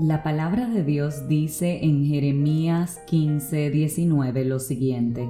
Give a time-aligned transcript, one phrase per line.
[0.00, 5.28] La palabra de Dios dice en Jeremías 15, 19 lo siguiente.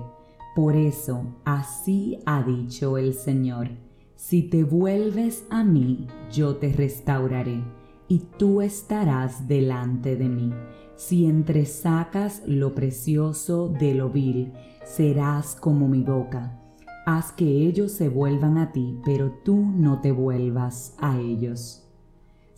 [0.55, 3.71] Por eso, así ha dicho el Señor,
[4.15, 7.65] si te vuelves a mí, yo te restauraré,
[8.09, 10.53] y tú estarás delante de mí.
[10.97, 14.53] Si entresacas lo precioso de lo vil,
[14.85, 16.61] serás como mi boca.
[17.07, 21.88] Haz que ellos se vuelvan a ti, pero tú no te vuelvas a ellos.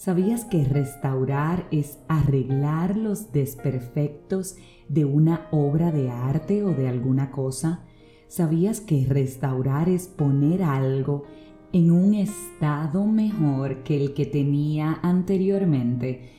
[0.00, 4.56] ¿Sabías que restaurar es arreglar los desperfectos
[4.88, 7.84] de una obra de arte o de alguna cosa?
[8.26, 11.24] ¿Sabías que restaurar es poner algo
[11.74, 16.30] en un estado mejor que el que tenía anteriormente?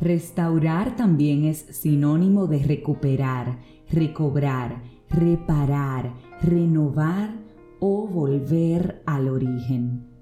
[0.00, 3.58] Restaurar también es sinónimo de recuperar,
[3.90, 7.34] recobrar, reparar, renovar
[7.80, 10.13] o volver al origen.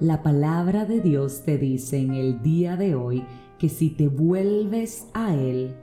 [0.00, 3.22] La palabra de Dios te dice en el día de hoy
[3.58, 5.74] que si te vuelves a Él,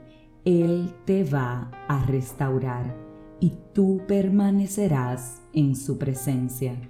[0.44, 2.96] Él te va a restaurar
[3.38, 6.80] y tú permanecerás en su presencia.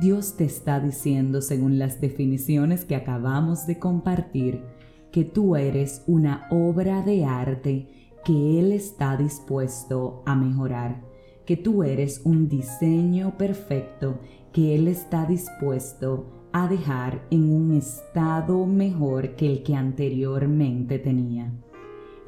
[0.00, 4.62] Dios te está diciendo, según las definiciones que acabamos de compartir,
[5.10, 11.02] que tú eres una obra de arte que Él está dispuesto a mejorar,
[11.44, 14.20] que tú eres un diseño perfecto
[14.54, 21.52] que Él está dispuesto a dejar en un estado mejor que el que anteriormente tenía.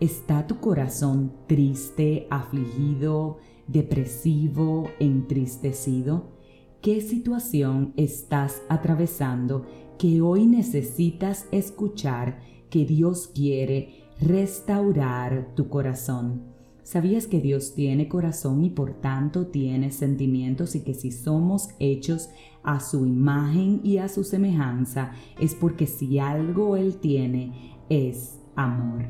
[0.00, 6.32] ¿Está tu corazón triste, afligido, depresivo, entristecido?
[6.80, 9.64] ¿Qué situación estás atravesando
[9.98, 16.53] que hoy necesitas escuchar que Dios quiere restaurar tu corazón?
[16.84, 22.28] ¿Sabías que Dios tiene corazón y por tanto tiene sentimientos y que si somos hechos
[22.62, 29.06] a su imagen y a su semejanza es porque si algo Él tiene es amor?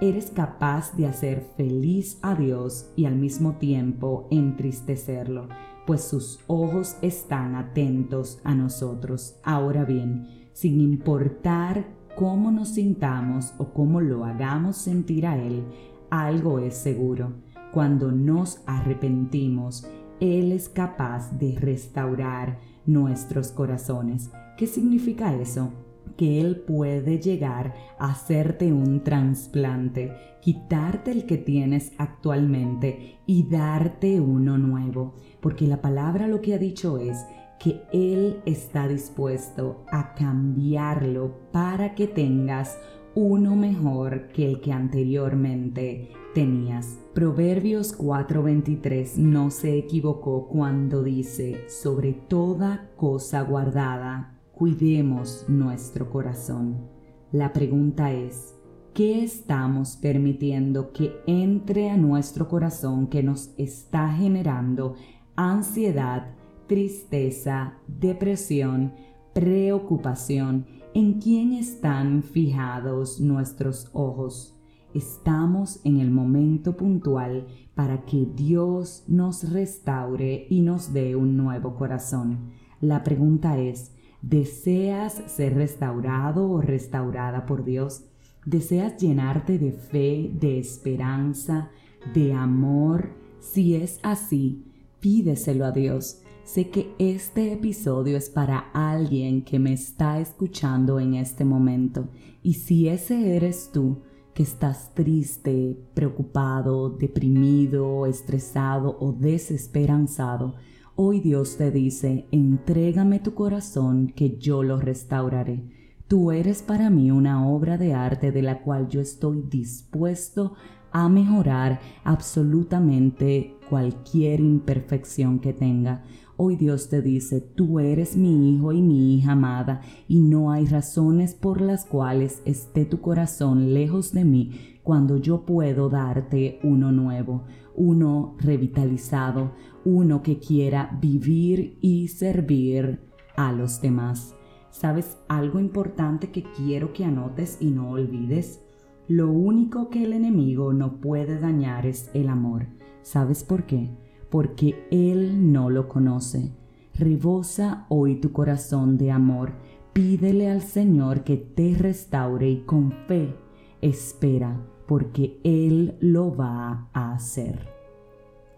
[0.00, 5.48] Eres capaz de hacer feliz a Dios y al mismo tiempo entristecerlo,
[5.88, 9.40] pues sus ojos están atentos a nosotros.
[9.42, 11.84] Ahora bien, sin importar
[12.16, 15.64] cómo nos sintamos o cómo lo hagamos sentir a Él,
[16.10, 17.34] algo es seguro.
[17.72, 19.88] Cuando nos arrepentimos,
[20.20, 24.30] Él es capaz de restaurar nuestros corazones.
[24.56, 25.70] ¿Qué significa eso?
[26.16, 34.20] que Él puede llegar a hacerte un trasplante, quitarte el que tienes actualmente y darte
[34.20, 35.14] uno nuevo.
[35.40, 37.24] Porque la palabra lo que ha dicho es
[37.60, 42.78] que Él está dispuesto a cambiarlo para que tengas
[43.18, 47.00] uno mejor que el que anteriormente tenías.
[47.14, 56.88] Proverbios 4:23 no se equivocó cuando dice, sobre toda cosa guardada, cuidemos nuestro corazón.
[57.32, 58.54] La pregunta es,
[58.94, 64.94] ¿qué estamos permitiendo que entre a nuestro corazón que nos está generando
[65.34, 66.36] ansiedad,
[66.68, 68.92] tristeza, depresión,
[69.34, 70.77] preocupación?
[70.94, 74.58] ¿En quién están fijados nuestros ojos?
[74.94, 81.74] Estamos en el momento puntual para que Dios nos restaure y nos dé un nuevo
[81.74, 82.52] corazón.
[82.80, 88.06] La pregunta es, ¿deseas ser restaurado o restaurada por Dios?
[88.46, 91.68] ¿Deseas llenarte de fe, de esperanza,
[92.14, 93.10] de amor?
[93.40, 94.64] Si es así,
[95.00, 101.12] pídeselo a Dios Sé que este episodio es para alguien que me está escuchando en
[101.12, 102.08] este momento
[102.42, 103.98] y si ese eres tú,
[104.32, 110.54] que estás triste, preocupado, deprimido, estresado o desesperanzado,
[110.96, 115.68] hoy Dios te dice, entrégame tu corazón que yo lo restauraré.
[116.06, 120.54] Tú eres para mí una obra de arte de la cual yo estoy dispuesto
[120.92, 126.04] a mejorar absolutamente cualquier imperfección que tenga.
[126.40, 130.66] Hoy Dios te dice, tú eres mi hijo y mi hija amada, y no hay
[130.66, 134.52] razones por las cuales esté tu corazón lejos de mí
[134.84, 137.42] cuando yo puedo darte uno nuevo,
[137.74, 139.50] uno revitalizado,
[139.84, 143.00] uno que quiera vivir y servir
[143.34, 144.36] a los demás.
[144.70, 148.62] ¿Sabes algo importante que quiero que anotes y no olvides?
[149.08, 152.68] Lo único que el enemigo no puede dañar es el amor.
[153.02, 153.90] ¿Sabes por qué?
[154.30, 156.52] Porque Él no lo conoce.
[156.94, 159.52] Rebosa hoy tu corazón de amor,
[159.92, 163.34] pídele al Señor que te restaure y con fe
[163.80, 167.78] espera, porque Él lo va a hacer.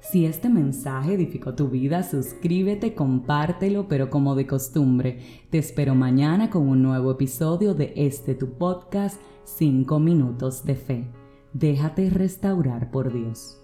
[0.00, 5.18] Si este mensaje edificó tu vida, suscríbete, compártelo, pero como de costumbre,
[5.50, 11.10] te espero mañana con un nuevo episodio de este tu podcast 5 minutos de fe.
[11.52, 13.59] Déjate restaurar por Dios.